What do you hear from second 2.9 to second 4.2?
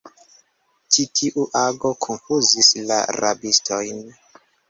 la rabistojn.